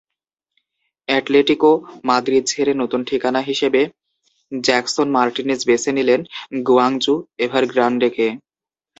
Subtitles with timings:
[1.07, 1.71] Atletico
[2.05, 3.81] Madrid ছেড়ে নতুন ঠিকানা হিসেবে
[4.51, 6.21] জ্যাকসন মার্টিনেজ বেছে নিলেন
[6.67, 7.15] গুয়াংজু
[7.45, 8.27] এভারগ্রান্ডেকে।